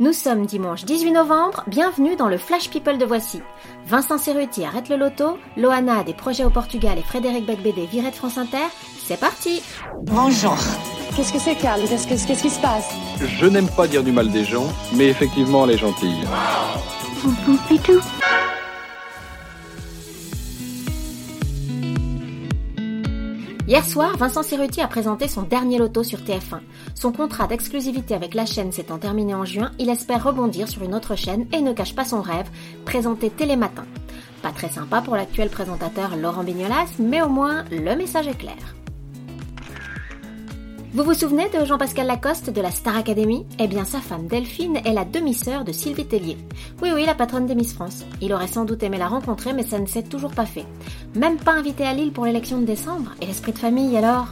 Nous 0.00 0.12
sommes 0.12 0.46
dimanche 0.46 0.84
18 0.84 1.10
novembre, 1.10 1.64
bienvenue 1.66 2.14
dans 2.14 2.28
le 2.28 2.38
Flash 2.38 2.70
People 2.70 2.98
de 2.98 3.04
Voici. 3.04 3.40
Vincent 3.86 4.16
Cerruti 4.16 4.64
arrête 4.64 4.88
le 4.88 4.96
loto, 4.96 5.38
Loana 5.56 5.98
a 6.00 6.04
des 6.04 6.14
projets 6.14 6.44
au 6.44 6.50
Portugal 6.50 6.96
et 6.98 7.02
Frédéric 7.02 7.44
Becbédé 7.46 7.86
virait 7.86 8.10
de 8.12 8.14
France 8.16 8.38
Inter. 8.38 8.58
C'est 9.04 9.18
parti 9.18 9.60
Bonjour. 10.02 10.56
Qu'est-ce 11.16 11.32
que 11.32 11.40
c'est, 11.40 11.56
Carl 11.56 11.80
Qu'est-ce 11.88 12.06
que- 12.06 12.26
qu'est-ce 12.28 12.42
qui 12.42 12.50
se 12.50 12.60
passe? 12.60 12.88
Je 13.20 13.46
n'aime 13.46 13.68
pas 13.68 13.88
dire 13.88 14.04
du 14.04 14.12
mal 14.12 14.30
des 14.30 14.44
gens, 14.44 14.66
mais 14.94 15.06
effectivement, 15.08 15.64
elle 15.64 15.72
est 15.72 15.78
gentille. 15.78 16.22
Hier 23.68 23.84
soir, 23.84 24.16
Vincent 24.16 24.42
Cerruti 24.42 24.80
a 24.80 24.88
présenté 24.88 25.28
son 25.28 25.42
dernier 25.42 25.76
loto 25.76 26.02
sur 26.02 26.20
TF1. 26.20 26.60
Son 26.94 27.12
contrat 27.12 27.46
d'exclusivité 27.46 28.14
avec 28.14 28.32
la 28.32 28.46
chaîne 28.46 28.72
s'étant 28.72 28.96
terminé 28.96 29.34
en 29.34 29.44
juin, 29.44 29.72
il 29.78 29.90
espère 29.90 30.24
rebondir 30.24 30.66
sur 30.70 30.84
une 30.84 30.94
autre 30.94 31.16
chaîne 31.16 31.46
et 31.52 31.60
ne 31.60 31.74
cache 31.74 31.94
pas 31.94 32.06
son 32.06 32.22
rêve, 32.22 32.48
présenter 32.86 33.28
Télématin. 33.28 33.84
Pas 34.40 34.52
très 34.52 34.70
sympa 34.70 35.02
pour 35.02 35.16
l'actuel 35.16 35.50
présentateur 35.50 36.16
Laurent 36.16 36.44
Bignolas, 36.44 36.94
mais 36.98 37.20
au 37.20 37.28
moins 37.28 37.66
le 37.70 37.94
message 37.94 38.28
est 38.28 38.38
clair. 38.38 38.77
Vous 40.94 41.04
vous 41.04 41.12
souvenez 41.12 41.50
de 41.50 41.66
Jean-Pascal 41.66 42.06
Lacoste 42.06 42.48
de 42.48 42.62
la 42.62 42.70
Star 42.70 42.96
Academy? 42.96 43.44
Eh 43.58 43.68
bien, 43.68 43.84
sa 43.84 44.00
femme 44.00 44.26
Delphine 44.26 44.78
est 44.86 44.94
la 44.94 45.04
demi-sœur 45.04 45.64
de 45.64 45.70
Sylvie 45.70 46.06
Tellier. 46.06 46.38
Oui, 46.80 46.88
oui, 46.94 47.04
la 47.04 47.14
patronne 47.14 47.46
des 47.46 47.54
Miss 47.54 47.74
France. 47.74 48.06
Il 48.22 48.32
aurait 48.32 48.48
sans 48.48 48.64
doute 48.64 48.82
aimé 48.82 48.96
la 48.96 49.06
rencontrer, 49.06 49.52
mais 49.52 49.64
ça 49.64 49.78
ne 49.78 49.86
s'est 49.86 50.02
toujours 50.02 50.30
pas 50.30 50.46
fait. 50.46 50.64
Même 51.14 51.36
pas 51.36 51.52
invité 51.52 51.84
à 51.84 51.92
Lille 51.92 52.10
pour 52.10 52.24
l'élection 52.24 52.58
de 52.58 52.64
décembre? 52.64 53.10
Et 53.20 53.26
l'esprit 53.26 53.52
de 53.52 53.58
famille 53.58 53.98
alors? 53.98 54.28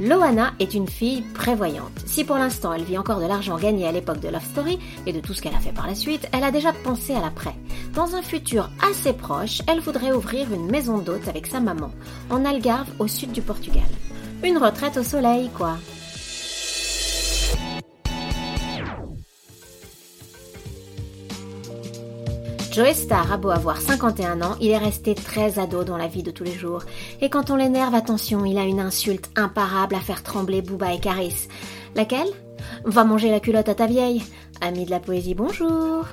Loana 0.00 0.52
est 0.58 0.74
une 0.74 0.88
fille 0.88 1.22
prévoyante. 1.34 1.92
Si 2.04 2.24
pour 2.24 2.34
l'instant 2.34 2.72
elle 2.72 2.82
vit 2.82 2.98
encore 2.98 3.20
de 3.20 3.26
l'argent 3.26 3.56
gagné 3.56 3.86
à 3.86 3.92
l'époque 3.92 4.18
de 4.18 4.26
Love 4.28 4.44
Story 4.44 4.80
et 5.06 5.12
de 5.12 5.20
tout 5.20 5.34
ce 5.34 5.42
qu'elle 5.42 5.54
a 5.54 5.60
fait 5.60 5.70
par 5.70 5.86
la 5.86 5.94
suite, 5.94 6.28
elle 6.32 6.42
a 6.42 6.50
déjà 6.50 6.72
pensé 6.72 7.14
à 7.14 7.20
l'après. 7.20 7.54
Dans 7.94 8.16
un 8.16 8.22
futur 8.22 8.68
assez 8.84 9.12
proche, 9.12 9.62
elle 9.68 9.78
voudrait 9.78 10.12
ouvrir 10.12 10.52
une 10.52 10.68
maison 10.68 10.98
d'hôte 10.98 11.28
avec 11.28 11.46
sa 11.46 11.60
maman, 11.60 11.92
en 12.28 12.44
Algarve 12.44 12.90
au 12.98 13.06
sud 13.06 13.30
du 13.30 13.40
Portugal. 13.40 13.84
Une 14.44 14.58
retraite 14.58 14.98
au 14.98 15.02
soleil, 15.02 15.48
quoi. 15.56 15.78
Joe 22.70 22.92
Star 22.92 23.32
a 23.32 23.36
beau 23.38 23.50
avoir 23.50 23.80
51 23.80 24.42
ans, 24.42 24.56
il 24.60 24.70
est 24.70 24.76
resté 24.76 25.14
très 25.14 25.58
ado 25.58 25.82
dans 25.84 25.96
la 25.96 26.08
vie 26.08 26.22
de 26.22 26.30
tous 26.30 26.44
les 26.44 26.52
jours. 26.52 26.82
Et 27.22 27.30
quand 27.30 27.50
on 27.50 27.56
l'énerve, 27.56 27.94
attention, 27.94 28.44
il 28.44 28.58
a 28.58 28.64
une 28.64 28.80
insulte 28.80 29.30
imparable 29.34 29.94
à 29.94 30.00
faire 30.00 30.22
trembler 30.22 30.60
Booba 30.60 30.92
et 30.92 31.00
Caris. 31.00 31.48
Laquelle? 31.94 32.28
Va 32.84 33.04
manger 33.04 33.30
la 33.30 33.40
culotte 33.40 33.70
à 33.70 33.74
ta 33.74 33.86
vieille. 33.86 34.22
Ami 34.60 34.84
de 34.84 34.90
la 34.90 35.00
poésie, 35.00 35.34
bonjour. 35.34 36.04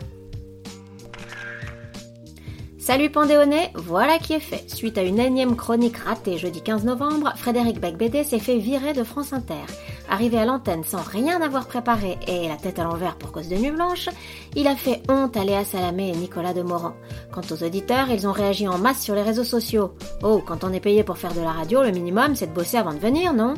Salut 2.81 3.11
Pandéoné, 3.11 3.69
voilà 3.75 4.17
qui 4.17 4.33
est 4.33 4.39
fait. 4.39 4.67
Suite 4.67 4.97
à 4.97 5.03
une 5.03 5.19
énième 5.19 5.55
chronique 5.55 5.97
ratée 5.97 6.39
jeudi 6.39 6.63
15 6.63 6.83
novembre, 6.83 7.31
Frédéric 7.35 7.79
Becbédé 7.79 8.23
s'est 8.23 8.39
fait 8.39 8.57
virer 8.57 8.93
de 8.93 9.03
France 9.03 9.33
Inter. 9.33 9.67
Arrivé 10.09 10.39
à 10.39 10.45
l'antenne 10.45 10.83
sans 10.83 11.03
rien 11.03 11.39
avoir 11.43 11.67
préparé 11.67 12.17
et 12.27 12.47
la 12.47 12.55
tête 12.55 12.79
à 12.79 12.83
l'envers 12.83 13.17
pour 13.17 13.31
cause 13.31 13.49
de 13.49 13.55
nuit 13.55 13.69
blanche, 13.69 14.09
il 14.55 14.65
a 14.65 14.75
fait 14.75 15.03
honte 15.09 15.37
à 15.37 15.43
Léa 15.43 15.63
Salamé 15.63 16.09
et 16.09 16.15
Nicolas 16.15 16.55
Demorand. 16.55 16.95
Quant 17.31 17.43
aux 17.51 17.63
auditeurs, 17.63 18.09
ils 18.09 18.27
ont 18.27 18.31
réagi 18.31 18.67
en 18.67 18.79
masse 18.79 19.03
sur 19.03 19.13
les 19.13 19.21
réseaux 19.21 19.43
sociaux. 19.43 19.93
Oh, 20.23 20.41
quand 20.43 20.63
on 20.63 20.73
est 20.73 20.79
payé 20.79 21.03
pour 21.03 21.19
faire 21.19 21.35
de 21.35 21.41
la 21.41 21.51
radio, 21.51 21.83
le 21.83 21.91
minimum 21.91 22.35
c'est 22.35 22.47
de 22.47 22.53
bosser 22.53 22.77
avant 22.77 22.95
de 22.95 22.99
venir, 22.99 23.31
non? 23.31 23.53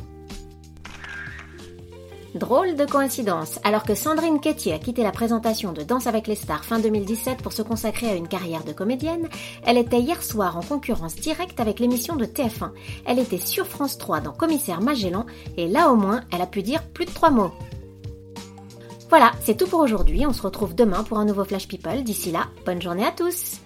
Drôle 2.35 2.75
de 2.75 2.85
coïncidence, 2.85 3.59
alors 3.63 3.83
que 3.83 3.93
Sandrine 3.93 4.39
Quétier 4.39 4.73
a 4.73 4.79
quitté 4.79 5.03
la 5.03 5.11
présentation 5.11 5.71
de 5.71 5.83
Danse 5.83 6.07
avec 6.07 6.25
les 6.25 6.33
stars 6.33 6.65
fin 6.65 6.79
2017 6.79 7.43
pour 7.43 7.53
se 7.53 7.61
consacrer 7.61 8.09
à 8.09 8.15
une 8.15 8.27
carrière 8.27 8.63
de 8.63 8.73
comédienne, 8.73 9.29
elle 9.67 9.77
était 9.77 9.99
hier 9.99 10.23
soir 10.23 10.57
en 10.57 10.61
concurrence 10.61 11.15
directe 11.15 11.59
avec 11.59 11.79
l'émission 11.79 12.15
de 12.15 12.25
TF1. 12.25 12.71
Elle 13.05 13.19
était 13.19 13.37
sur 13.37 13.67
France 13.67 13.99
3 13.99 14.21
dans 14.21 14.31
Commissaire 14.31 14.81
Magellan 14.81 15.27
et 15.57 15.67
là 15.67 15.91
au 15.91 15.95
moins 15.95 16.21
elle 16.31 16.41
a 16.41 16.47
pu 16.47 16.63
dire 16.63 16.81
plus 16.81 17.05
de 17.05 17.11
trois 17.11 17.29
mots. 17.29 17.51
Voilà, 19.09 19.33
c'est 19.43 19.55
tout 19.55 19.67
pour 19.67 19.81
aujourd'hui, 19.81 20.25
on 20.25 20.33
se 20.33 20.41
retrouve 20.41 20.73
demain 20.73 21.03
pour 21.03 21.19
un 21.19 21.25
nouveau 21.25 21.45
Flash 21.45 21.67
People. 21.67 22.01
D'ici 22.03 22.31
là, 22.31 22.47
bonne 22.65 22.81
journée 22.81 23.05
à 23.05 23.11
tous 23.11 23.59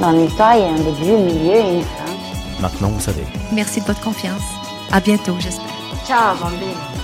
Dans 0.00 0.12
l'histoire, 0.12 0.54
il 0.54 0.60
y 0.60 0.64
a 0.64 0.68
un 0.68 0.76
début, 0.76 1.10
un 1.10 1.24
milieu 1.24 1.56
et 1.56 1.74
une 1.78 1.82
fin. 1.82 2.62
Maintenant, 2.62 2.90
vous 2.90 3.00
savez. 3.00 3.24
Merci 3.52 3.80
de 3.80 3.86
votre 3.86 4.00
confiance. 4.00 4.42
À 4.92 5.00
bientôt, 5.00 5.34
j'espère. 5.40 5.77
Ciao 6.04 6.34
bambini! 6.36 6.97